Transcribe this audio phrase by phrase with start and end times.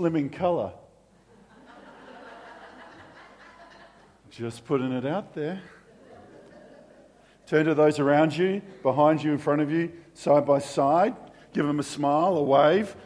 [0.00, 0.72] slimming colour.
[4.30, 5.60] Just putting it out there.
[7.46, 11.14] Turn to those around you, behind you, in front of you, side by side.
[11.52, 12.96] Give them a smile, a wave.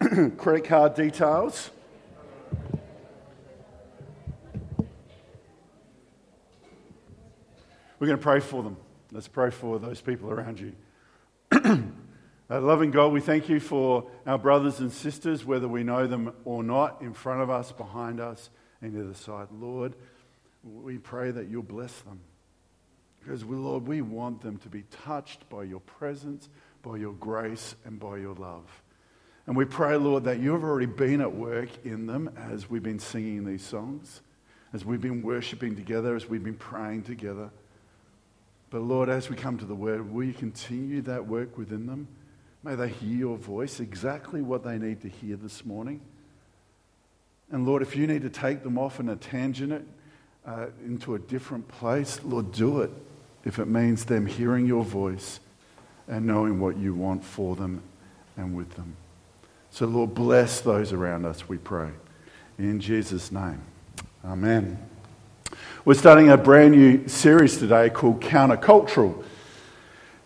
[0.38, 1.70] Credit card details.
[7.98, 8.76] We're going to pray for them.
[9.10, 10.72] Let's pray for those people around you.
[12.50, 16.32] uh, loving God, we thank you for our brothers and sisters, whether we know them
[16.44, 19.48] or not, in front of us, behind us, and the other side.
[19.52, 19.94] Lord,
[20.64, 22.20] we pray that you'll bless them.
[23.20, 26.48] Because, we, Lord, we want them to be touched by your presence,
[26.82, 28.82] by your grace, and by your love.
[29.46, 32.82] And we pray, Lord, that you have already been at work in them as we've
[32.82, 34.22] been singing these songs,
[34.72, 37.50] as we've been worshiping together, as we've been praying together.
[38.70, 42.08] But Lord, as we come to the word, will you continue that work within them?
[42.62, 46.00] May they hear your voice, exactly what they need to hear this morning.
[47.50, 49.86] And Lord, if you need to take them off in a tangent
[50.46, 52.90] uh, into a different place, Lord, do it.
[53.44, 55.40] If it means them hearing your voice
[56.08, 57.82] and knowing what you want for them
[58.36, 58.96] and with them.
[59.70, 61.90] So, Lord, bless those around us, we pray.
[62.58, 63.60] In Jesus' name.
[64.24, 64.78] Amen.
[65.84, 69.24] We're starting a brand new series today called Countercultural.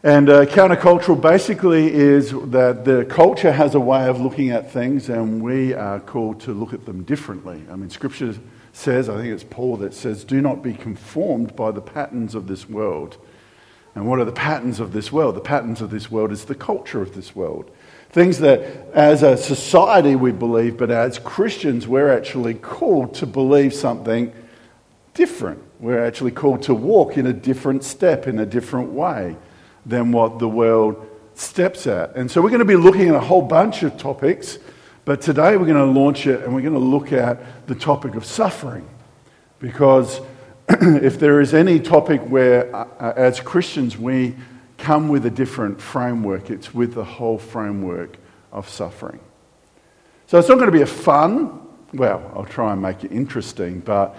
[0.04, 5.08] And uh, countercultural basically is that the culture has a way of looking at things,
[5.08, 7.62] and we are called to look at them differently.
[7.70, 8.34] I mean, Scripture
[8.72, 12.48] says, I think it's Paul that says, do not be conformed by the patterns of
[12.48, 13.16] this world.
[13.94, 15.36] And what are the patterns of this world?
[15.36, 17.70] The patterns of this world is the culture of this world.
[18.10, 18.60] Things that
[18.94, 24.32] as a society we believe, but as Christians we're actually called to believe something
[25.14, 25.62] different.
[25.78, 29.36] We're actually called to walk in a different step, in a different way
[29.84, 32.14] than what the world steps at.
[32.16, 34.58] And so we're going to be looking at a whole bunch of topics,
[35.04, 38.14] but today we're going to launch it and we're going to look at the topic
[38.14, 38.88] of suffering.
[39.58, 40.20] Because
[40.68, 44.36] if there is any topic where, uh, uh, as Christians, we
[44.78, 48.16] come with a different framework, it's with the whole framework
[48.52, 49.20] of suffering.
[50.26, 51.60] So it's not going to be a fun,
[51.92, 54.16] well, I'll try and make it interesting, but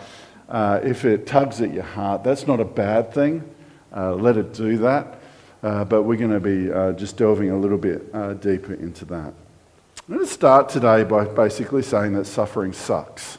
[0.47, 3.50] uh, if it tugs at your heart, that's not a bad thing.
[3.95, 5.19] Uh, let it do that.
[5.63, 9.06] Uh, but we're going to be uh, just delving a little bit uh, deeper into
[9.06, 9.34] that.
[10.07, 13.38] I'm going to start today by basically saying that suffering sucks.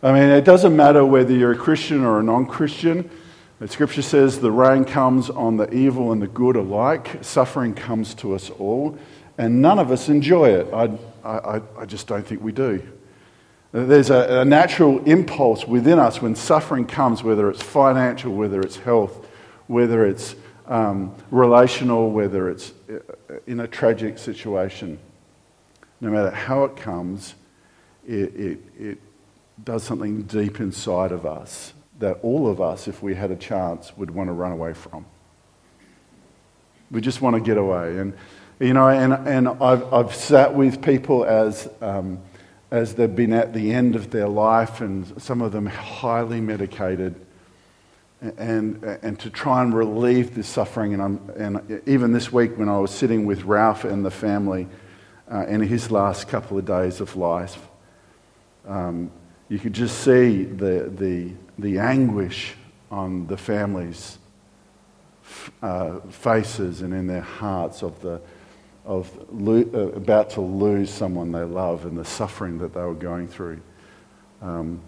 [0.00, 3.10] I mean, it doesn't matter whether you're a Christian or a non Christian.
[3.58, 7.18] The scripture says the rain comes on the evil and the good alike.
[7.22, 8.98] Suffering comes to us all,
[9.38, 10.72] and none of us enjoy it.
[10.72, 10.90] I,
[11.24, 12.82] I, I just don't think we do.
[13.72, 18.76] There's a, a, natural impulse within us when suffering comes, whether it's financial, whether it's
[18.76, 19.21] health,
[19.66, 20.34] whether it's
[20.66, 22.98] um, relational, whether it's uh,
[23.46, 24.98] in a tragic situation.
[26.00, 27.34] No matter how it comes,
[28.06, 28.98] it, it, it
[29.62, 33.96] does something deep inside of us that all of us, if we had a chance,
[33.96, 35.06] would want to run away from.
[36.90, 37.98] We just want to get away.
[37.98, 38.14] And,
[38.58, 41.68] you know, and, and I've, I've sat with people as.
[41.80, 42.20] Um,
[42.72, 47.14] as they've been at the end of their life, and some of them highly medicated,
[48.38, 50.94] and, and to try and relieve this suffering.
[50.94, 54.68] And, I'm, and even this week, when I was sitting with Ralph and the family
[55.30, 57.66] uh, in his last couple of days of life,
[58.66, 59.10] um,
[59.48, 62.54] you could just see the, the, the anguish
[62.90, 64.18] on the families'
[65.62, 68.20] uh, faces and in their hearts of the
[68.84, 72.94] of lo- uh, about to lose someone they love and the suffering that they were
[72.94, 73.60] going through.
[74.40, 74.80] Um,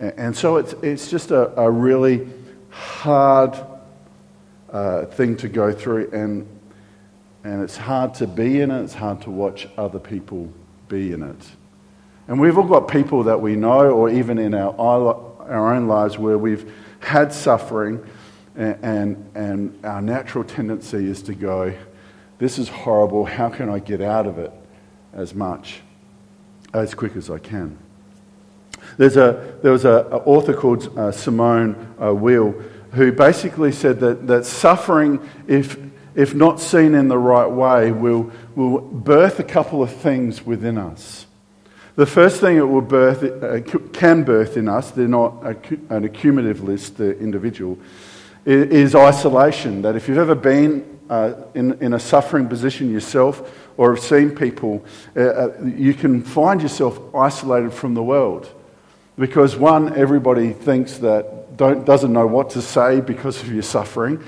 [0.00, 2.28] and, and, so it's, it's just a, a really
[2.70, 3.56] hard
[4.70, 6.46] uh, thing to go through, and,
[7.44, 10.52] and it's hard to be in it, it's hard to watch other people
[10.88, 11.50] be in it.
[12.26, 16.18] And we've all got people that we know, or even in our, our own lives,
[16.18, 18.04] where we've had suffering,
[18.56, 21.74] and, and, and our natural tendency is to go,
[22.38, 23.24] this is horrible.
[23.24, 24.52] How can I get out of it
[25.12, 25.80] as much,
[26.74, 27.78] as quick as I can?
[28.96, 32.54] There's a, there was an author called uh, Simone uh, Weil
[32.92, 35.78] who basically said that, that suffering, if,
[36.14, 40.78] if not seen in the right way, will, will birth a couple of things within
[40.78, 41.26] us.
[41.96, 43.60] The first thing it will birth, uh,
[43.92, 45.44] can birth in us, they're not
[45.90, 47.78] an accumulative list, the individual,
[48.46, 49.82] is isolation.
[49.82, 54.30] That if you've ever been uh, in, in a suffering position yourself or have seen
[54.30, 54.84] people,
[55.16, 58.48] uh, uh, you can find yourself isolated from the world.
[59.18, 64.22] Because, one, everybody thinks that don't, doesn't know what to say because of your suffering,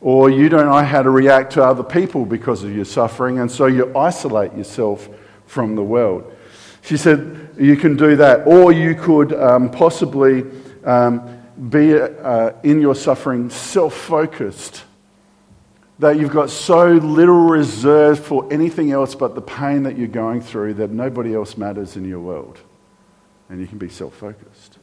[0.00, 3.50] or you don't know how to react to other people because of your suffering, and
[3.50, 5.08] so you isolate yourself
[5.46, 6.32] from the world.
[6.82, 10.44] She said, You can do that, or you could um, possibly
[10.84, 14.84] um, be uh, in your suffering self focused
[15.98, 20.42] that you've got so little reserve for anything else but the pain that you're going
[20.42, 22.60] through that nobody else matters in your world.
[23.48, 24.78] And you can be self focused.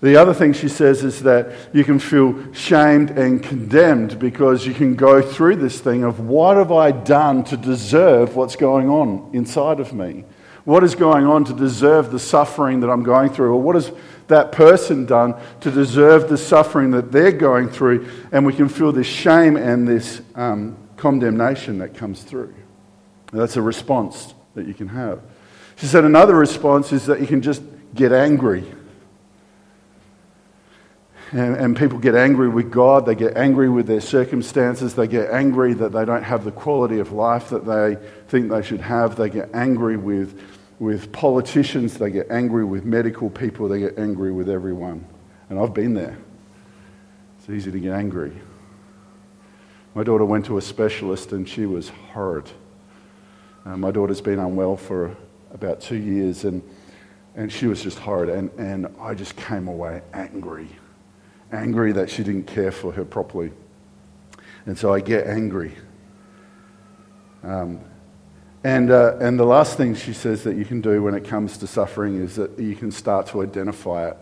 [0.00, 4.74] The other thing she says is that you can feel shamed and condemned because you
[4.74, 9.30] can go through this thing of what have I done to deserve what's going on
[9.32, 10.24] inside of me?
[10.64, 13.52] What is going on to deserve the suffering that I'm going through?
[13.52, 13.90] Or what has
[14.26, 18.10] that person done to deserve the suffering that they're going through?
[18.32, 22.52] And we can feel this shame and this um, condemnation that comes through.
[23.32, 25.22] That's a response that you can have.
[25.76, 27.62] She said another response is that you can just
[27.94, 28.64] get angry
[31.32, 35.30] and, and, people get angry with God, they get angry with their circumstances, they get
[35.30, 37.96] angry that they don't have the quality of life that they
[38.28, 40.40] think they should have, they get angry with,
[40.78, 45.04] with politicians, they get angry with medical people, they get angry with everyone.
[45.50, 46.16] And I've been there.
[47.38, 48.32] It's easy to get angry.
[49.94, 52.48] My daughter went to a specialist and she was horrid.
[53.64, 55.16] Uh, my daughter's been unwell for
[55.56, 56.62] about two years and,
[57.34, 58.28] and she was just horrid.
[58.28, 60.68] And, and I just came away angry
[61.52, 63.52] angry that she didn't care for her properly.
[64.66, 65.74] And so I get angry.
[67.42, 67.80] Um,
[68.64, 71.56] and, uh, and the last thing she says that you can do when it comes
[71.58, 74.16] to suffering is that you can start to identify it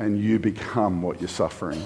[0.00, 1.80] and you become what you're suffering.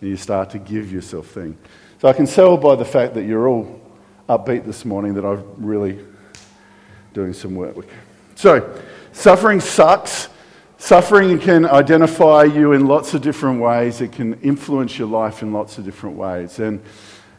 [0.00, 1.56] And you start to give yourself things.
[2.00, 3.80] So I can tell by the fact that you're all
[4.28, 6.04] upbeat this morning that I'm really
[7.12, 7.86] doing some work.
[8.34, 8.80] So,
[9.12, 10.28] suffering sucks.
[10.78, 14.00] Suffering can identify you in lots of different ways.
[14.00, 16.58] It can influence your life in lots of different ways.
[16.58, 16.82] And,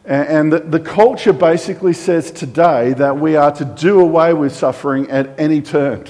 [0.04, 5.10] and the, the culture basically says today that we are to do away with suffering
[5.10, 6.06] at any turn.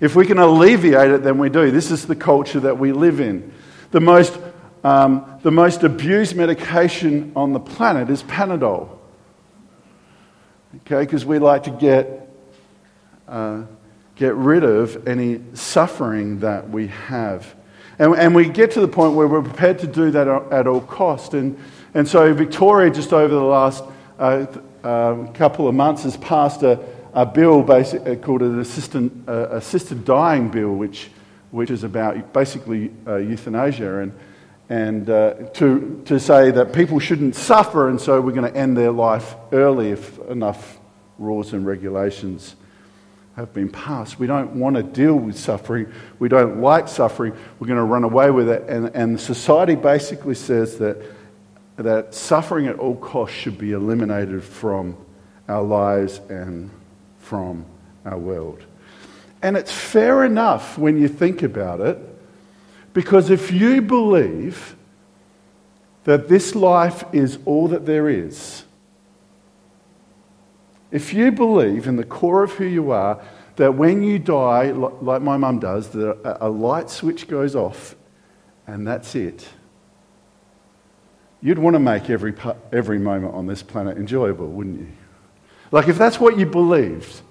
[0.00, 1.70] If we can alleviate it, then we do.
[1.70, 3.52] This is the culture that we live in.
[3.92, 4.38] The most,
[4.82, 8.98] um, the most abused medication on the planet is Panadol.
[10.76, 12.21] Okay, because we like to get.
[13.32, 13.64] Uh,
[14.14, 17.54] get rid of any suffering that we have.
[17.98, 20.82] And, and we get to the point where we're prepared to do that at all
[20.82, 21.32] cost.
[21.32, 21.58] And,
[21.94, 23.84] and so Victoria, just over the last
[24.18, 24.44] uh,
[24.84, 26.78] uh, couple of months, has passed a,
[27.14, 31.08] a bill basic, uh, called an assistant, uh, assisted dying bill, which,
[31.52, 34.12] which is about basically uh, euthanasia and,
[34.68, 35.06] and
[35.54, 39.36] to, to say that people shouldn't suffer, and so we're going to end their life
[39.52, 40.78] early if enough
[41.18, 42.56] rules and regulations
[43.36, 44.18] have been passed.
[44.18, 45.90] We don't want to deal with suffering.
[46.18, 47.32] We don't like suffering.
[47.58, 48.68] We're going to run away with it.
[48.68, 51.02] And, and society basically says that,
[51.76, 54.96] that suffering at all costs should be eliminated from
[55.48, 56.70] our lives and
[57.18, 57.64] from
[58.04, 58.62] our world.
[59.42, 61.98] And it's fair enough when you think about it,
[62.92, 64.76] because if you believe
[66.04, 68.64] that this life is all that there is,
[70.92, 73.20] if you believe in the core of who you are
[73.56, 77.96] that when you die, like my mum does, that a light switch goes off
[78.66, 79.48] and that's it,
[81.40, 82.34] you'd want to make every,
[82.72, 84.88] every moment on this planet enjoyable, wouldn't you?
[85.70, 87.22] Like if that's what you believed,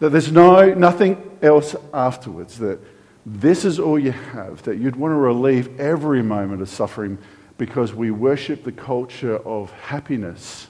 [0.00, 2.78] that there's no, nothing else afterwards, that
[3.24, 7.18] this is all you have, that you'd want to relieve every moment of suffering
[7.56, 10.67] because we worship the culture of happiness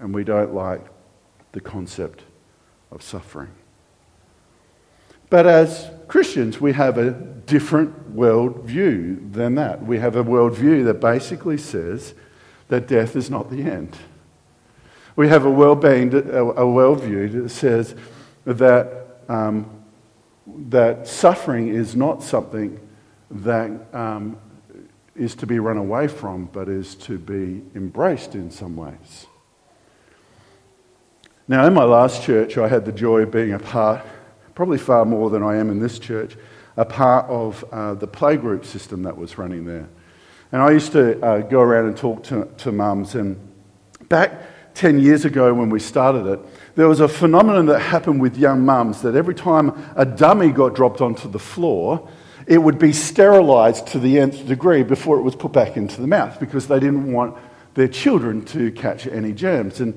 [0.00, 0.84] and we don't like
[1.52, 2.22] the concept
[2.90, 3.50] of suffering.
[5.28, 9.82] But as Christians, we have a different worldview than that.
[9.82, 12.14] We have a worldview that basically says
[12.68, 13.96] that death is not the end.
[15.16, 17.94] We have a, well-being, a worldview that says
[18.44, 19.82] that, um,
[20.46, 22.78] that suffering is not something
[23.30, 24.38] that um,
[25.16, 29.26] is to be run away from, but is to be embraced in some ways.
[31.48, 34.04] Now, in my last church, I had the joy of being a part,
[34.56, 36.36] probably far more than I am in this church,
[36.76, 39.88] a part of uh, the playgroup system that was running there.
[40.50, 43.14] And I used to uh, go around and talk to, to mums.
[43.14, 43.38] And
[44.08, 46.40] back 10 years ago when we started it,
[46.74, 50.74] there was a phenomenon that happened with young mums that every time a dummy got
[50.74, 52.08] dropped onto the floor,
[52.48, 56.08] it would be sterilized to the nth degree before it was put back into the
[56.08, 57.36] mouth because they didn't want
[57.74, 59.80] their children to catch any germs.
[59.80, 59.96] And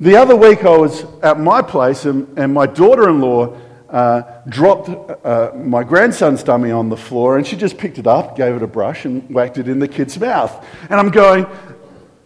[0.00, 3.56] the other week I was at my place and, and my daughter in law
[3.88, 4.88] uh, dropped
[5.24, 8.62] uh, my grandson's dummy on the floor and she just picked it up, gave it
[8.62, 10.64] a brush, and whacked it in the kid's mouth.
[10.90, 11.46] And I'm going,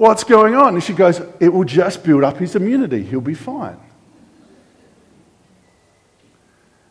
[0.00, 0.72] What's going on?
[0.72, 3.02] And she goes, It will just build up his immunity.
[3.02, 3.76] He'll be fine.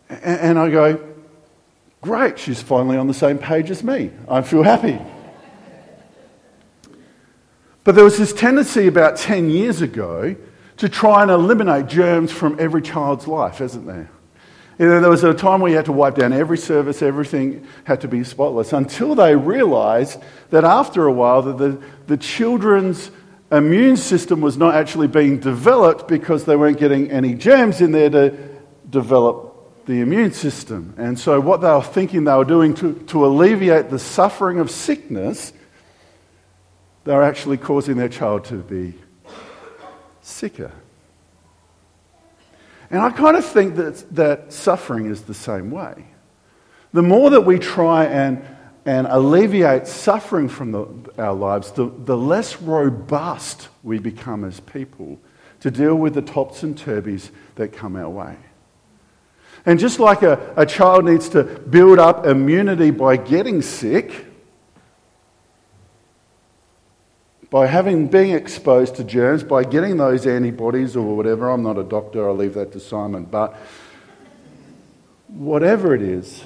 [0.08, 1.16] And I go,
[2.02, 4.12] Great, she's finally on the same page as me.
[4.30, 5.00] I feel happy.
[7.84, 10.36] But there was this tendency about 10 years ago
[10.80, 14.10] to try and eliminate germs from every child's life, isn't there?
[14.80, 17.68] You know, there was a time where you had to wipe down every service, everything
[17.84, 20.22] had to be spotless, until they realized
[20.52, 23.12] that after a while that the, the children's
[23.52, 28.10] immune system was not actually being developed because they weren't getting any germs in there
[28.10, 28.38] to
[28.90, 30.94] develop the immune system.
[30.98, 34.72] And so, what they were thinking they were doing to, to alleviate the suffering of
[34.72, 35.52] sickness,
[37.04, 38.94] they were actually causing their child to be
[40.30, 40.72] sicker.
[42.92, 46.06] And I kind of think that, that suffering is the same way.
[46.92, 48.44] The more that we try and,
[48.86, 55.20] and alleviate suffering from the, our lives, the, the less robust we become as people
[55.60, 58.38] to deal with the tops and turbies that come our way.
[59.66, 64.26] And just like a, a child needs to build up immunity by getting sick,
[67.50, 71.84] by having being exposed to germs, by getting those antibodies or whatever, I'm not a
[71.84, 73.56] doctor, I'll leave that to Simon, but
[75.28, 76.44] whatever it is,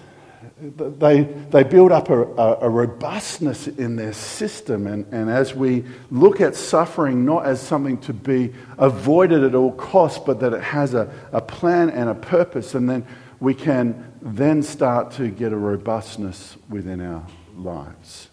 [0.59, 4.87] they, they build up a, a, robustness in their system.
[4.87, 9.71] And, and as we look at suffering not as something to be avoided at all
[9.73, 13.05] costs, but that it has a, a plan and a purpose, and then
[13.39, 17.25] we can then start to get a robustness within our
[17.57, 18.29] lives.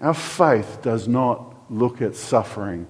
[0.00, 2.86] Our faith does not look at suffering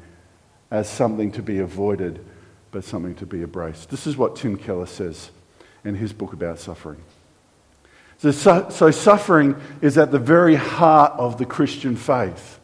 [0.71, 2.25] as something to be avoided,
[2.73, 3.91] but something to be embraced.
[3.91, 5.31] This is what Tim Keller says
[5.85, 7.01] in his book about suffering.
[8.19, 12.59] So, so, suffering is at the very heart of the Christian faith.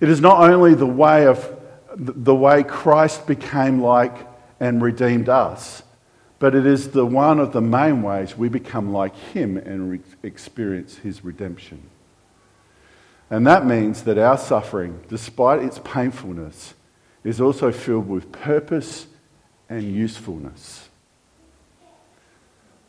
[0.00, 1.56] It is not only the way of
[1.94, 4.14] the way Christ became like
[4.58, 5.82] and redeemed us,
[6.38, 10.00] but it is the one of the main ways we become like him and re-
[10.22, 11.82] experience his redemption.
[13.30, 16.74] And that means that our suffering, despite its painfulness,
[17.24, 19.06] is also filled with purpose
[19.68, 20.88] and usefulness.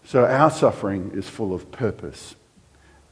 [0.06, 2.36] So our suffering is full of purpose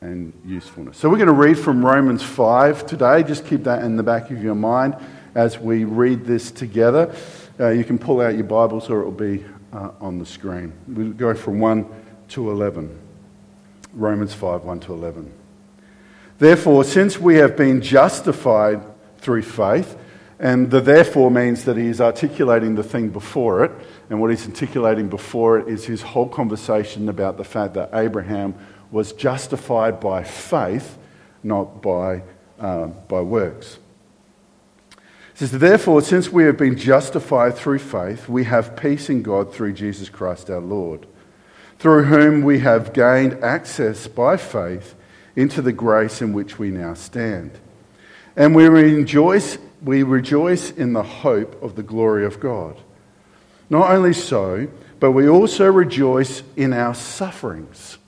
[0.02, 0.98] and usefulness.
[0.98, 3.24] So we're going to read from Romans 5 today.
[3.24, 4.96] Just keep that in the back of your mind
[5.36, 7.14] as we read this together.
[7.60, 9.44] Uh, you can pull out your Bibles or it will be
[9.74, 10.74] uh, on the screen.
[10.88, 11.86] We'll go from 1
[12.30, 13.00] to 11.
[13.94, 15.37] Romans 5 1 to 11.
[16.40, 18.82] Therefore, since we have been justified
[19.18, 19.98] through faith,
[20.40, 23.72] and the therefore means that he is articulating the thing before it.
[24.10, 28.54] And what he's articulating before it is his whole conversation about the fact that Abraham
[28.92, 30.98] was justified by faith,
[31.44, 32.22] not by,
[32.60, 33.80] uh, by works.
[35.34, 39.54] He says, Therefore, since we have been justified through faith, we have peace in God
[39.54, 41.08] through Jesus Christ our Lord,
[41.80, 44.96] through whom we have gained access by faith
[45.38, 47.52] into the grace in which we now stand.
[48.36, 52.82] And we rejoice we rejoice in the hope of the glory of God.
[53.70, 54.68] Not only so,
[55.00, 58.00] but we also rejoice in our sufferings.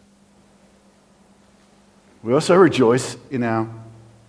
[2.24, 3.70] We also rejoice in our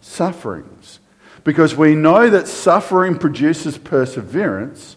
[0.03, 1.01] sufferings
[1.43, 4.97] because we know that suffering produces perseverance,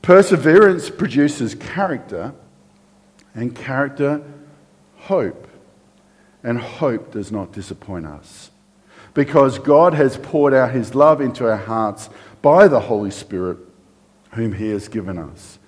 [0.00, 2.34] perseverance produces character,
[3.34, 4.22] and character,
[4.96, 5.43] hope.
[6.44, 8.50] And hope does not disappoint us
[9.14, 12.10] because God has poured out his love into our hearts
[12.42, 13.58] by the Holy Spirit,
[14.32, 15.58] whom he has given us.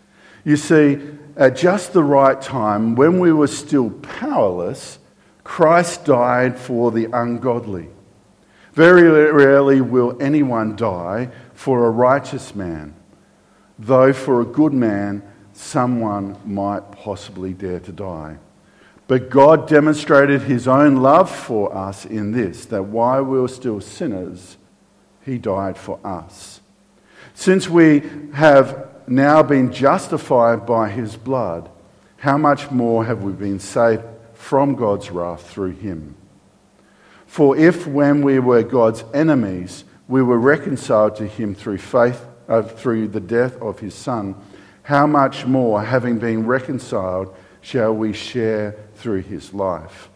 [0.44, 1.00] You see,
[1.36, 4.98] at just the right time, when we were still powerless,
[5.44, 7.88] Christ died for the ungodly.
[8.72, 12.94] Very rarely will anyone die for a righteous man,
[13.78, 18.36] though for a good man, someone might possibly dare to die.
[19.08, 23.80] But God demonstrated his own love for us in this that while we were still
[23.80, 24.56] sinners,
[25.24, 26.60] he died for us.
[27.34, 31.70] Since we have now been justified by his blood,
[32.16, 34.02] how much more have we been saved
[34.34, 36.16] from God's wrath through him?
[37.26, 42.62] For if when we were God's enemies, we were reconciled to him through faith, uh,
[42.62, 44.34] through the death of his son,
[44.82, 50.08] how much more, having been reconciled, shall we share through his life.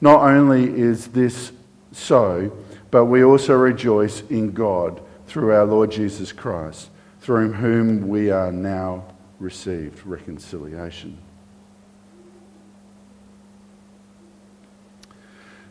[0.00, 1.52] Not only is this
[1.92, 2.56] so,
[2.90, 8.50] but we also rejoice in God through our Lord Jesus Christ, through whom we are
[8.50, 9.04] now
[9.38, 11.18] received reconciliation.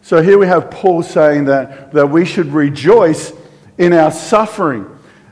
[0.01, 3.34] So here we have Paul saying that, that we should rejoice
[3.78, 4.88] in our suffering.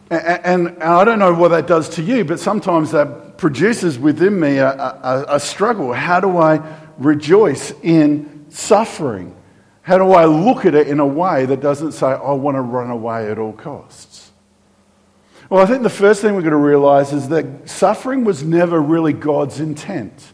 [0.09, 4.39] And, and, I don't know what that does to you, but sometimes that produces within
[4.39, 5.93] me a, a, a struggle.
[5.93, 6.61] How do I
[6.97, 9.35] rejoice in suffering?
[9.81, 12.61] How do I look at it in a way that doesn't say, I want to
[12.61, 14.31] run away at all costs?
[15.49, 18.81] Well, I think the first thing we're going to realize is that suffering was never
[18.81, 20.33] really God's intent.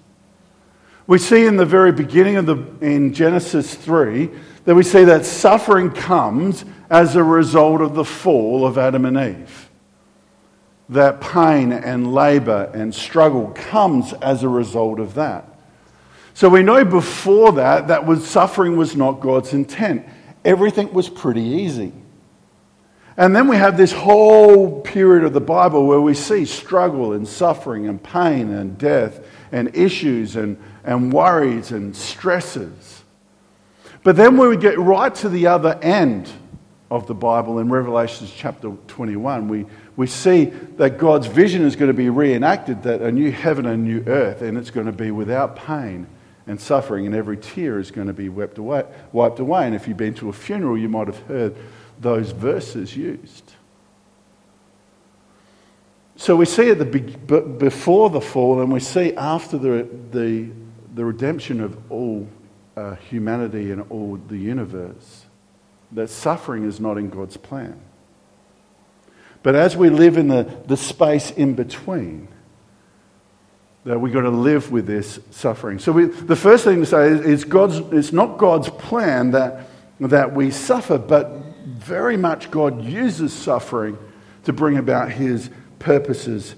[1.06, 4.32] We see in the very beginning of the, in Genesis 3,
[4.66, 9.18] that we see that suffering comes as a result of the fall of Adam and
[9.18, 9.62] Eve.
[10.90, 15.48] That pain and labor and struggle comes as a result of that.
[16.34, 20.06] So we know before that that was suffering was not God's intent.
[20.44, 21.94] Everything was pretty easy.
[23.16, 27.28] And then we have this whole period of the Bible where we see struggle and
[27.28, 33.04] suffering and pain and death and issues and, and worries and stresses.
[34.04, 36.32] But then we get right to the other end
[36.92, 41.88] of the Bible in Revelation chapter 21, we, we see that God's vision is going
[41.88, 44.92] to be reenacted that a new heaven and a new earth, and it's going to
[44.92, 46.08] be without pain
[46.46, 48.84] and suffering, and every tear is going to be wiped away.
[49.12, 49.66] Wiped away.
[49.66, 51.56] And if you've been to a funeral, you might have heard
[52.00, 53.54] those verses used.
[56.16, 60.50] So we see at the before the fall, and we see after the, the,
[60.94, 62.28] the redemption of all
[62.78, 65.23] uh, humanity and all the universe,
[65.94, 67.80] that suffering is not in God's plan.
[69.44, 72.30] But as we live in the, the space in between,
[73.86, 75.78] that we've got to live with this suffering.
[75.78, 79.68] So we, the first thing to say is, is God's, it's not God's plan that,
[80.00, 81.30] that we suffer, but
[81.66, 83.98] very much God uses suffering
[84.46, 86.56] to bring about his purposes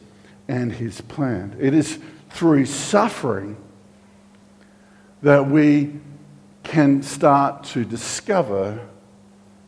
[0.47, 1.55] and his plan.
[1.59, 1.97] It is
[2.29, 3.57] through suffering
[5.23, 5.99] that we
[6.63, 8.79] can start to discover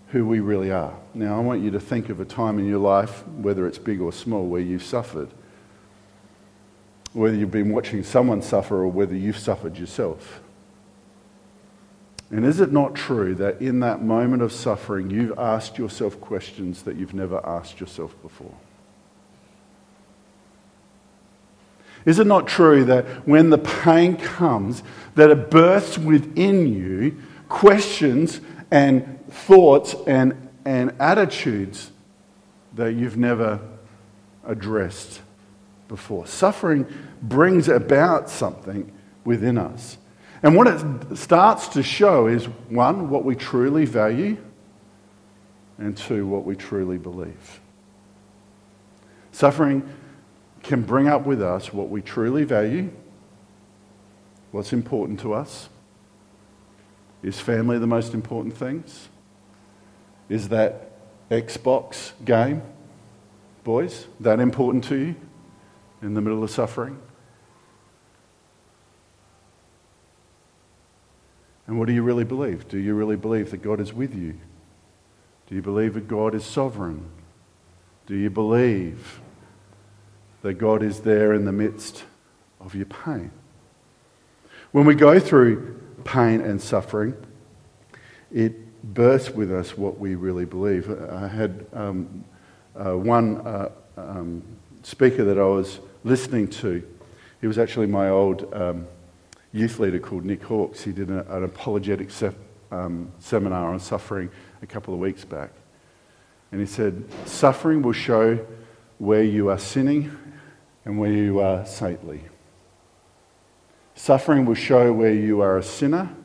[0.09, 0.93] who we really are.
[1.13, 3.99] Now, I want you to think of a time in your life, whether it's big
[3.99, 5.29] or small, where you've suffered.
[7.13, 10.41] Whether you've been watching someone suffer or whether you've suffered yourself.
[12.29, 16.83] And is it not true that in that moment of suffering, you've asked yourself questions
[16.83, 18.53] that you've never asked yourself before?
[22.05, 24.83] Is it not true that when the pain comes,
[25.15, 27.17] that it births within you
[27.49, 28.39] questions
[28.71, 31.91] and thoughts and, and attitudes
[32.75, 33.59] that you've never
[34.45, 35.21] addressed
[35.87, 36.27] before?
[36.27, 36.85] Suffering
[37.21, 38.91] brings about something
[39.23, 39.97] within us.
[40.43, 44.37] And what it starts to show is one, what we truly value,
[45.77, 47.59] and two, what we truly believe.
[49.31, 49.87] Suffering
[50.63, 52.91] can bring up with us what we truly value,
[54.51, 55.69] what's important to us.
[57.23, 59.09] Is family the most important things?
[60.29, 60.91] Is that
[61.29, 62.61] Xbox game,
[63.63, 65.15] boys, that important to you
[66.01, 66.99] in the middle of suffering?
[71.65, 72.67] And what do you really believe?
[72.67, 74.37] Do you really believe that God is with you?
[75.47, 77.09] Do you believe that God is sovereign?
[78.05, 79.21] Do you believe
[80.41, 82.03] that God is there in the midst
[82.59, 83.31] of your pain.
[84.71, 87.15] When we go through pain and suffering,
[88.31, 90.89] it bursts with us what we really believe.
[91.11, 92.23] I had um,
[92.75, 94.43] uh, one uh, um,
[94.83, 96.83] speaker that I was listening to.
[97.41, 98.87] He was actually my old um,
[99.51, 100.83] youth leader called Nick Hawkes.
[100.83, 102.09] He did a, an apologetic
[102.71, 104.29] um, seminar on suffering
[104.61, 105.51] a couple of weeks back.
[106.51, 108.45] And he said, Suffering will show
[108.97, 110.17] where you are sinning
[110.85, 112.23] and where you are saintly.
[113.95, 116.15] Suffering will show where you are a sinner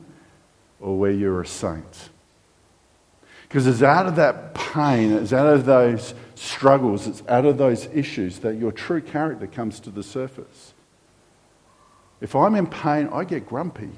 [0.79, 2.09] or where you're a saint.
[3.53, 7.85] Because it's out of that pain, it's out of those struggles, it's out of those
[7.93, 10.73] issues that your true character comes to the surface.
[12.19, 13.91] If I'm in pain, I get grumpy.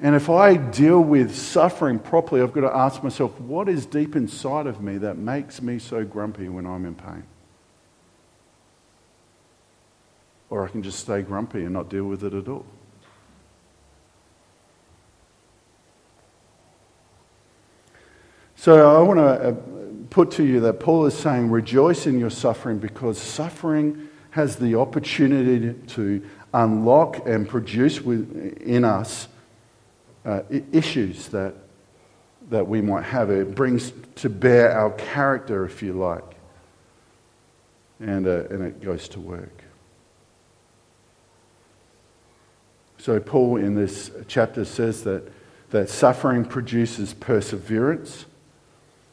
[0.00, 4.16] And if I deal with suffering properly, I've got to ask myself, what is deep
[4.16, 7.24] inside of me that makes me so grumpy when I'm in pain?
[10.54, 12.64] or I can just stay grumpy and not deal with it at all.
[18.64, 19.54] So I want to uh,
[20.08, 24.76] put to you that Paul is saying, rejoice in your suffering because suffering has the
[24.76, 29.28] opportunity to unlock and produce in us
[30.24, 31.52] uh, issues that,
[32.48, 33.28] that we might have.
[33.30, 36.24] It brings to bear our character, if you like,
[38.00, 39.62] and, uh, and it goes to work.
[42.96, 45.30] So, Paul in this chapter says that,
[45.68, 48.24] that suffering produces perseverance,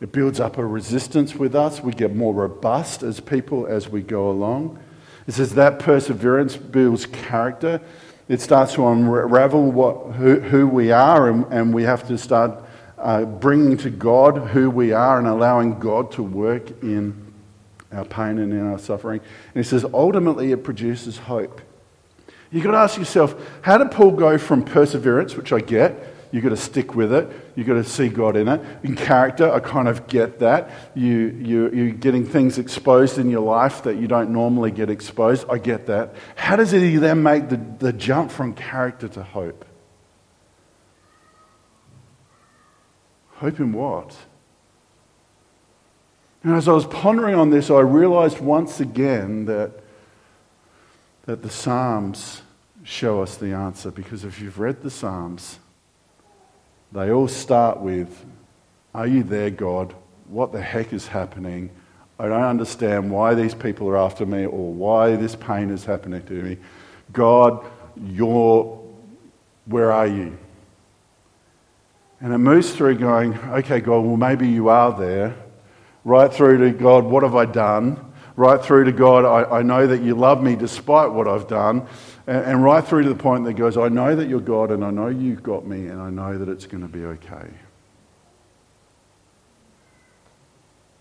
[0.02, 1.82] It builds up a resistance with us.
[1.82, 4.80] We get more robust as people as we go along.
[5.28, 7.80] It says that perseverance builds character.
[8.28, 12.64] It starts to unravel what, who, who we are, and, and we have to start
[12.98, 17.34] uh, bringing to God who we are and allowing God to work in
[17.92, 19.20] our pain and in our suffering.
[19.54, 21.62] And he says, ultimately, it produces hope.
[22.52, 25.96] You've got to ask yourself, how did Paul go from perseverance, which I get,
[26.32, 27.30] You've got to stick with it.
[27.56, 28.62] You've got to see God in it.
[28.84, 30.72] In character, I kind of get that.
[30.96, 35.46] You, you, you're getting things exposed in your life that you don't normally get exposed.
[35.50, 36.15] I get that.
[36.36, 39.65] How does he then make the, the jump from character to hope?
[43.32, 44.15] Hope in what?
[46.44, 49.72] And as I was pondering on this, I realized once again that,
[51.26, 52.41] that the Psalms
[52.84, 53.91] show us the answer.
[53.91, 55.60] Because if you've read the Psalms,
[56.91, 58.25] they all start with,
[58.93, 59.93] Are you there, God?
[60.27, 61.69] What the heck is happening?
[62.19, 66.23] I don't understand why these people are after me or why this pain is happening
[66.27, 66.58] to me.
[67.12, 67.65] God,
[67.99, 68.80] you're,
[69.65, 70.38] where are you?
[72.19, 75.36] And it moves through going, okay, God, well, maybe you are there.
[76.06, 78.11] Right through to God, what have I done?
[78.36, 81.86] Right through to God, I, I know that you love me despite what I've done.
[82.28, 84.86] And, and right through to the point that goes, I know that you're God and
[84.86, 87.50] I know you've got me and I know that it's going to be okay.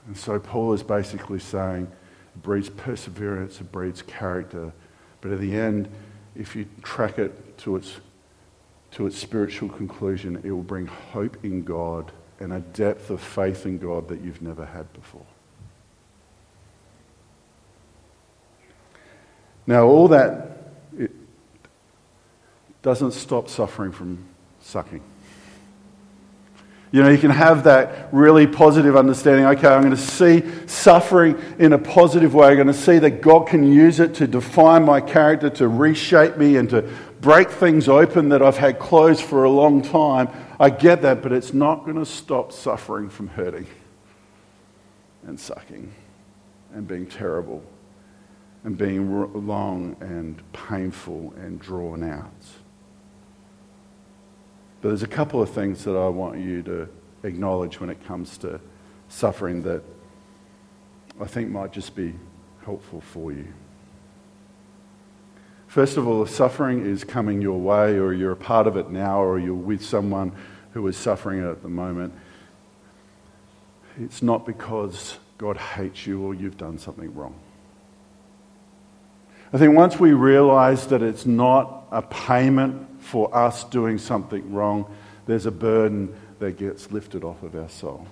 [0.07, 4.73] And so Paul is basically saying it breeds perseverance, it breeds character.
[5.21, 5.89] But at the end,
[6.35, 7.97] if you track it to its,
[8.93, 13.67] to its spiritual conclusion, it will bring hope in God and a depth of faith
[13.67, 15.27] in God that you've never had before.
[19.71, 20.49] Now, all that
[22.83, 24.27] doesn't stop suffering from
[24.63, 25.01] sucking.
[26.91, 29.47] You know, you can have that really positive understanding.
[29.47, 32.49] Okay, I'm going to see suffering in a positive way.
[32.49, 36.37] I'm going to see that God can use it to define my character, to reshape
[36.37, 36.83] me, and to
[37.21, 40.31] break things open that I've had closed for a long time.
[40.59, 43.69] I get that, but it's not going to stop suffering from hurting
[45.29, 45.93] and sucking
[46.75, 47.63] and being terrible
[48.65, 52.31] and being long and painful and drawn out.
[54.81, 56.89] But there's a couple of things that I want you to
[57.23, 58.61] acknowledge when it comes to
[59.09, 59.83] suffering that
[61.21, 62.15] I think might just be
[62.65, 63.47] helpful for you.
[65.67, 68.91] First of all, if suffering is coming your way, or you're a part of it
[68.91, 70.33] now, or you're with someone
[70.73, 72.13] who is suffering at the moment,
[73.99, 77.39] it's not because God hates you or you've done something wrong.
[79.53, 84.87] I think once we realize that it's not a payment for us doing something wrong,
[85.27, 88.07] there's a burden that gets lifted off of our soul.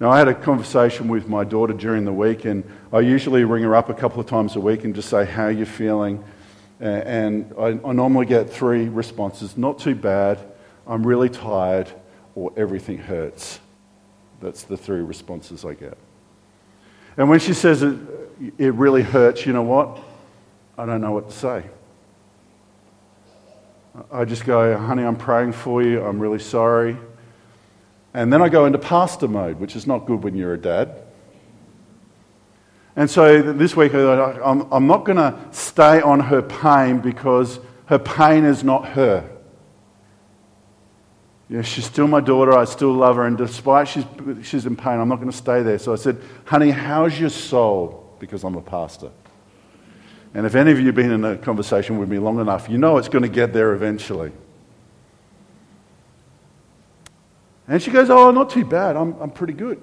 [0.00, 3.62] Now, I had a conversation with my daughter during the week, and I usually ring
[3.62, 6.22] her up a couple of times a week and just say, How are you feeling?
[6.80, 10.38] And I, I normally get three responses not too bad,
[10.86, 11.90] I'm really tired,
[12.34, 13.58] or everything hurts.
[14.40, 15.98] That's the three responses I get.
[17.16, 17.98] And when she says it,
[18.56, 19.98] it really hurts, you know what?
[20.78, 21.64] I don't know what to say.
[24.12, 26.04] I just go, honey, I'm praying for you.
[26.04, 26.96] I'm really sorry.
[28.14, 30.94] And then I go into pastor mode, which is not good when you're a dad.
[32.94, 38.44] And so this week, I'm, not going to stay on her pain because her pain
[38.44, 39.28] is not her.
[41.48, 42.56] Yeah, she's still my daughter.
[42.56, 43.26] I still love her.
[43.26, 44.04] And despite she's,
[44.42, 45.78] she's in pain, I'm not going to stay there.
[45.78, 48.16] So I said, honey, how's your soul?
[48.20, 49.10] Because I'm a pastor.
[50.34, 52.78] And if any of you have been in a conversation with me long enough, you
[52.78, 54.32] know it's going to get there eventually.
[57.66, 58.96] And she goes, Oh, not too bad.
[58.96, 59.80] I'm, I'm pretty good.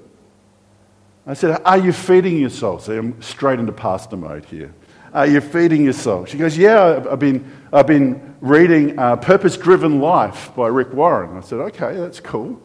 [1.28, 2.86] I said, Are you feeding yourself?
[2.86, 4.74] See, I'm straight into pastor mode here.
[5.14, 6.30] Are you feeding yourself?
[6.30, 11.38] She goes, Yeah, I've been, I've been reading uh, Purpose Driven Life by Rick Warren.
[11.38, 12.62] I said, Okay, that's cool.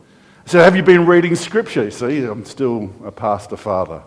[0.46, 1.90] I said, Have you been reading scripture?
[1.90, 4.02] See, I'm still a pastor father.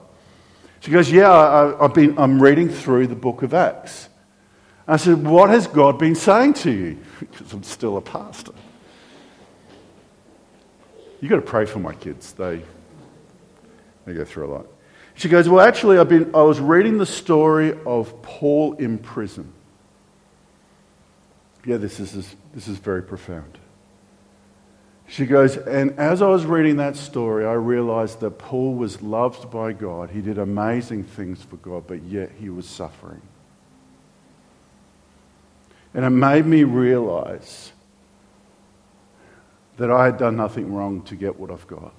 [0.84, 4.10] She goes, Yeah, I, have been, I'm reading through the book of Acts.
[4.86, 7.00] I said, What has God been saying to you?
[7.19, 8.52] Because I'm still a pastor.
[11.22, 12.34] You've got to pray for my kids.
[12.34, 12.62] They,
[14.04, 14.65] they go through a lot.
[15.15, 19.54] She goes, Well, actually, I've been, I was reading the story of Paul in prison.
[21.65, 23.58] Yeah, this is, this is very profound.
[25.07, 29.51] She goes, and as I was reading that story, I realized that Paul was loved
[29.51, 30.09] by God.
[30.09, 33.21] He did amazing things for God, but yet he was suffering.
[35.93, 37.71] And it made me realize
[39.77, 41.93] that I had done nothing wrong to get what I've got.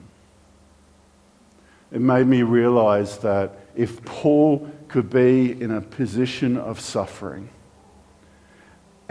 [1.93, 7.49] it made me realize that if Paul could be in a position of suffering,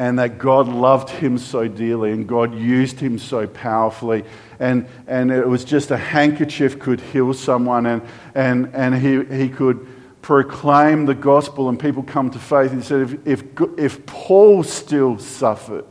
[0.04, 4.26] and that God loved him so dearly and God used him so powerfully.
[4.60, 8.02] And, and it was just a handkerchief could heal someone and,
[8.36, 9.88] and, and he, he could
[10.22, 12.74] proclaim the gospel and people come to faith.
[12.74, 13.44] He said, if, if,
[13.78, 15.86] if Paul still suffered,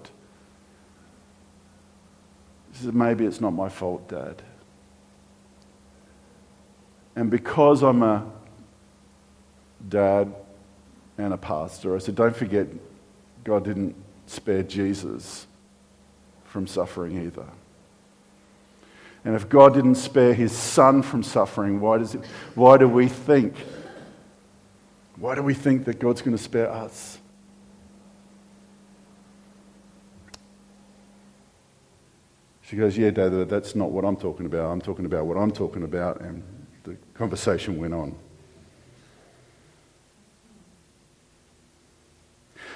[2.72, 4.42] he said, maybe it's not my fault, Dad.
[7.16, 8.30] And because I'm a
[9.88, 10.34] dad
[11.16, 12.66] and a pastor, I said, don't forget
[13.44, 15.46] God didn't spare Jesus
[16.44, 17.46] from suffering either.
[19.24, 22.24] And if God didn't spare his son from suffering, why, does it,
[22.54, 23.54] why do we think?
[25.16, 27.18] Why do we think that God's going to spare us?
[32.62, 34.70] She goes, Yeah, Dad, that's not what I'm talking about.
[34.70, 36.20] I'm talking about what I'm talking about.
[36.22, 36.42] And
[36.84, 38.16] the conversation went on.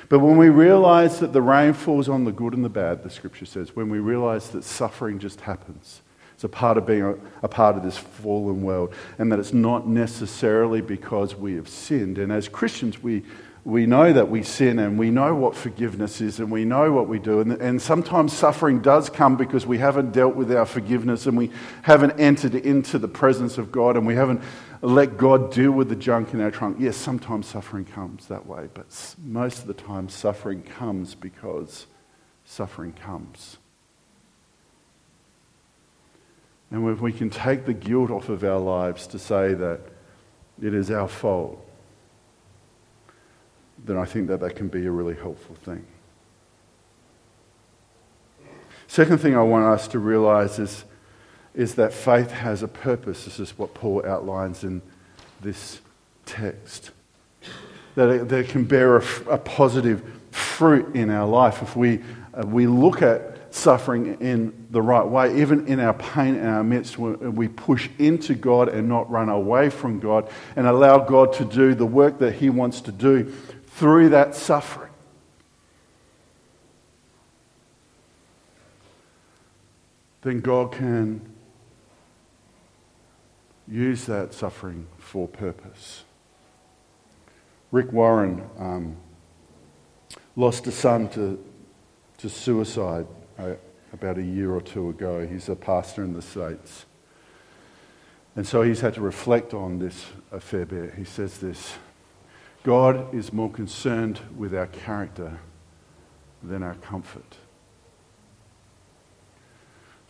[0.09, 3.11] But when we realize that the rain falls on the good and the bad, the
[3.11, 6.03] scripture says, when we realize that suffering just happens,
[6.35, 9.55] it's a part of being a, a, part of this fallen world, and that it's
[9.55, 12.19] not necessarily because we have sinned.
[12.19, 13.23] And as Christians, we,
[13.65, 17.09] we know that we sin and we know what forgiveness is and we know what
[17.09, 17.41] we do.
[17.41, 21.51] And, and sometimes suffering does come because we haven't dealt with our forgiveness and we
[21.83, 24.41] haven't entered into the presence of God and we haven't
[24.83, 26.77] let God deal with the junk in our trunk.
[26.81, 31.87] Yes, sometimes suffering comes that way, but most of the time suffering comes because
[32.45, 33.59] suffering comes.
[36.71, 39.81] And if we can take the guilt off of our lives to say that
[40.61, 41.63] it is our fault,
[43.85, 45.85] then I think that that can be a really helpful thing.
[48.89, 50.85] Second thing I want us to realize is,
[51.57, 53.25] is that faith has a purpose.
[53.25, 54.83] This is what Paul outlines in
[55.41, 55.81] this
[56.27, 56.91] text.
[57.95, 62.03] That it, that it can bear a, a, positive fruit in our life if we,
[62.35, 66.63] uh, we look at suffering in the right way, even in our pain in our
[66.63, 71.45] midst, we push into God and not run away from God and allow God to
[71.47, 73.33] do the work that He wants to do
[73.69, 74.91] through that suffering.
[80.21, 81.36] Then God can
[83.69, 86.05] use that suffering for purpose.
[87.73, 88.97] Rick Warren um,
[90.37, 91.43] lost a son to,
[92.19, 93.07] to suicide
[93.39, 93.55] uh,
[93.93, 95.27] about a year or two ago.
[95.27, 96.87] He's a pastor in the States.
[98.37, 100.95] And so he's had to reflect on this a fair bit.
[100.95, 101.75] He says this
[102.63, 105.39] God is more concerned with our character
[106.43, 107.37] than our comfort.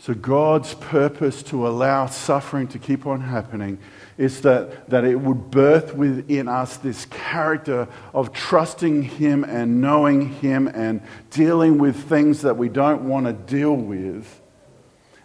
[0.07, 3.79] So, God's purpose to allow suffering to keep on happening
[4.17, 10.29] is that, that it would birth within us this character of trusting Him and knowing
[10.35, 14.41] Him and dealing with things that we don't want to deal with.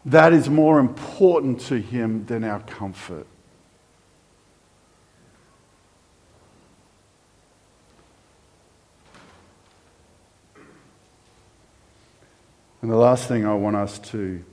[0.04, 3.28] That is more important to Him than our comfort.
[12.82, 14.44] And the last thing I want us to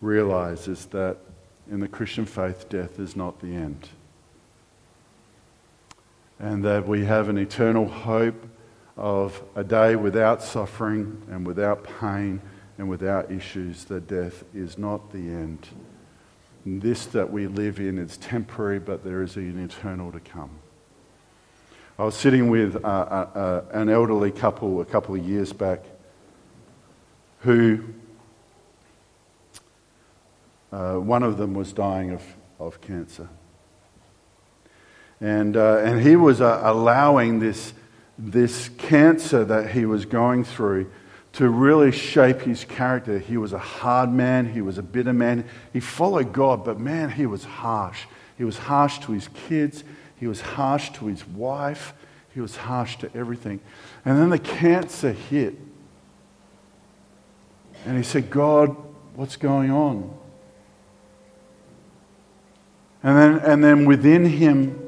[0.00, 1.16] realize is that
[1.70, 3.88] in the Christian faith, death is not the end.
[6.38, 8.46] And that we have an eternal hope
[8.96, 12.40] of a day without suffering and without pain
[12.78, 15.66] and without issues, that death is not the end.
[16.64, 20.50] And this that we live in is temporary, but there is an eternal to come.
[21.98, 25.84] I was sitting with uh, uh, uh, an elderly couple a couple of years back
[27.40, 27.82] who
[30.72, 32.22] uh, one of them was dying of,
[32.58, 33.28] of cancer.
[35.20, 37.72] And, uh, and he was uh, allowing this,
[38.18, 40.90] this cancer that he was going through
[41.32, 43.18] to really shape his character.
[43.18, 45.44] He was a hard man, he was a bitter man.
[45.72, 48.06] He followed God, but man, he was harsh.
[48.36, 49.84] He was harsh to his kids,
[50.16, 51.92] he was harsh to his wife,
[52.34, 53.60] he was harsh to everything.
[54.04, 55.54] And then the cancer hit.
[57.84, 58.76] And he said, God,
[59.14, 60.17] what's going on?
[63.02, 64.78] And then, and then within him,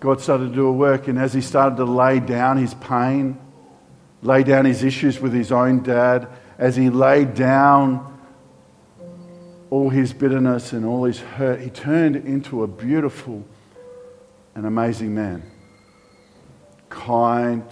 [0.00, 1.08] God started to do a work.
[1.08, 3.38] And as he started to lay down his pain,
[4.22, 8.12] lay down his issues with his own dad, as he laid down
[9.70, 13.44] all his bitterness and all his hurt, he turned into a beautiful
[14.54, 15.42] and amazing man.
[16.88, 17.64] Kind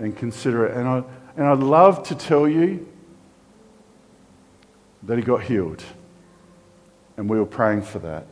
[0.00, 0.76] and considerate.
[0.76, 1.02] And I,
[1.36, 2.88] and I'd love to tell you
[5.04, 5.82] that he got healed.
[7.20, 8.24] And we were praying for that.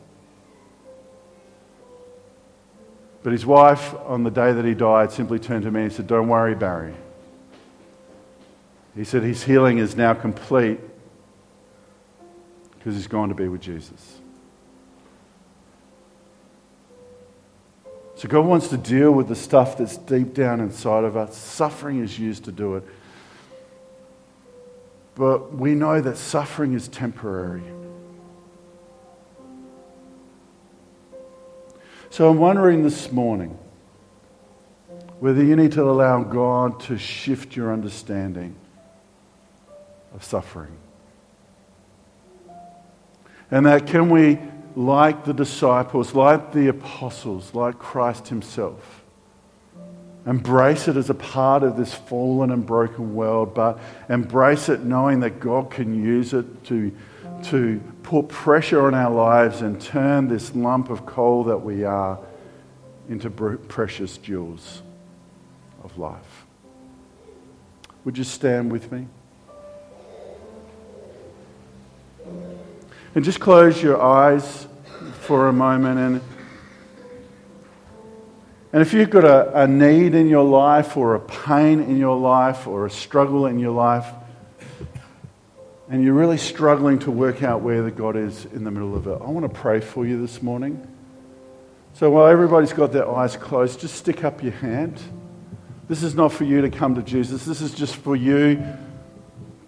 [3.21, 6.07] But his wife, on the day that he died, simply turned to me and said,
[6.07, 6.95] Don't worry, Barry.
[8.95, 10.79] He said, His healing is now complete
[12.71, 14.21] because he's gone to be with Jesus.
[18.15, 21.37] So God wants to deal with the stuff that's deep down inside of us.
[21.37, 22.83] Suffering is used to do it.
[25.13, 27.61] But we know that suffering is temporary.
[32.11, 33.57] So I'm wondering this morning
[35.19, 38.55] whether you need to allow God to shift your understanding
[40.15, 40.75] of suffering.
[43.51, 44.39] And that can we,
[44.75, 49.03] like the disciples, like the apostles, like Christ Himself,
[50.25, 55.19] embrace it as a part of this fallen and broken world, but embrace it knowing
[55.19, 56.91] that God can use it to
[57.45, 62.19] to put pressure on our lives and turn this lump of coal that we are
[63.09, 64.81] into precious jewels
[65.83, 66.45] of life.
[68.05, 69.07] Would you stand with me?
[73.15, 74.67] And just close your eyes
[75.21, 75.99] for a moment.
[75.99, 76.21] And,
[78.71, 82.17] and if you've got a, a need in your life, or a pain in your
[82.17, 84.05] life, or a struggle in your life,
[85.89, 89.07] and you're really struggling to work out where the God is in the middle of
[89.07, 90.87] it, I want to pray for you this morning.
[91.93, 95.01] So while everybody's got their eyes closed, just stick up your hand.
[95.87, 97.43] This is not for you to come to Jesus.
[97.43, 98.63] This is just for you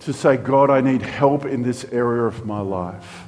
[0.02, 3.24] to say, God, I need help in this area of my life.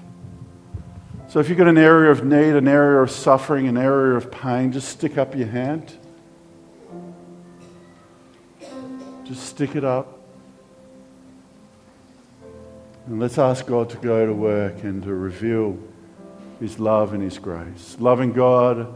[1.28, 4.32] So if you've got an area of need, an area of suffering, an area of
[4.32, 5.98] pain, just stick up your hand.
[9.24, 10.23] Just stick it up.
[13.06, 15.78] And let's ask God to go to work and to reveal
[16.62, 17.98] His love and His grace.
[18.00, 18.94] Loving God,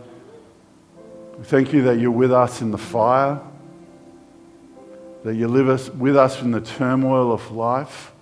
[1.37, 3.41] we thank you that you're with us in the fire,
[5.23, 8.13] that you live with us in the turmoil of life.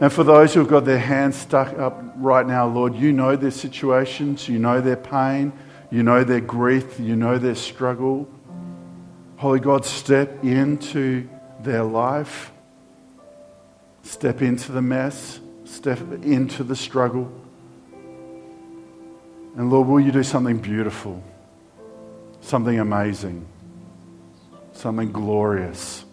[0.00, 3.50] And for those who've got their hands stuck up right now, Lord, you know their
[3.50, 5.52] situations, you know their pain,
[5.90, 8.26] you know their grief, you know their struggle.
[9.36, 11.28] Holy God, step into
[11.60, 12.50] their life.
[14.08, 17.30] Step into the mess, step into the struggle.
[19.54, 21.22] And Lord, will you do something beautiful,
[22.40, 23.46] something amazing,
[24.72, 26.06] something glorious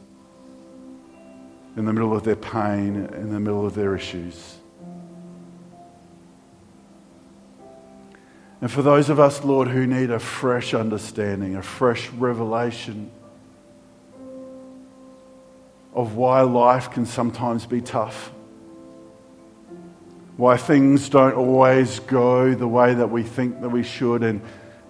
[1.77, 4.57] in the middle of their pain, in the middle of their issues.
[8.59, 13.09] And for those of us, Lord, who need a fresh understanding, a fresh revelation
[15.95, 18.31] of why life can sometimes be tough,
[20.35, 24.41] why things don't always go the way that we think that we should, and,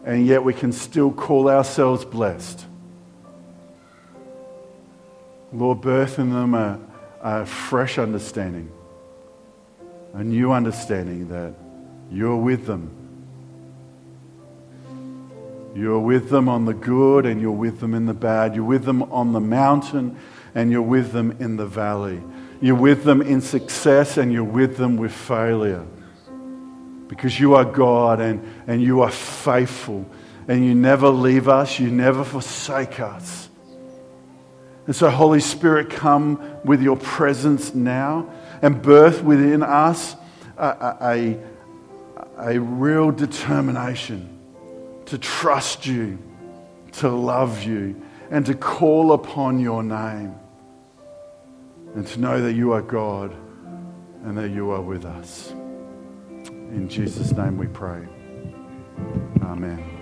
[0.03, 2.65] and yet we can still call ourselves blessed.
[5.53, 6.79] Lord, birth in them a,
[7.21, 8.71] a fresh understanding,
[10.13, 11.53] a new understanding that
[12.11, 12.89] you're with them.
[15.75, 18.55] You're with them on the good and you're with them in the bad.
[18.55, 20.17] You're with them on the mountain
[20.55, 22.23] and you're with them in the valley.
[22.61, 25.85] You're with them in success and you're with them with failure.
[27.07, 30.05] Because you are God and, and you are faithful
[30.47, 33.49] and you never leave us, you never forsake us.
[34.87, 40.15] And so, Holy Spirit, come with your presence now and birth within us
[40.57, 41.39] a, a,
[42.37, 44.39] a real determination
[45.07, 46.19] to trust you,
[46.93, 50.35] to love you, and to call upon your name
[51.95, 53.33] and to know that you are God
[54.25, 55.51] and that you are with us.
[55.51, 58.05] In Jesus' name we pray.
[59.41, 59.94] Amen.